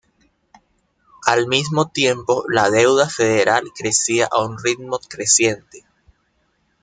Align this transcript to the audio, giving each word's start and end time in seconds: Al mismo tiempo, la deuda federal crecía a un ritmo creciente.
Al 1.27 1.45
mismo 1.47 1.89
tiempo, 1.91 2.43
la 2.49 2.71
deuda 2.71 3.07
federal 3.07 3.65
crecía 3.71 4.27
a 4.31 4.43
un 4.43 4.57
ritmo 4.57 4.97
creciente. 4.97 5.85